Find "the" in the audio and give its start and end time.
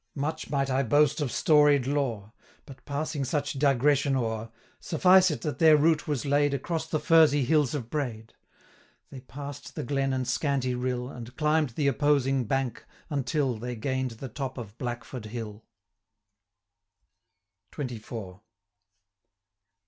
6.87-6.99, 9.75-9.83, 11.75-11.85, 14.17-14.27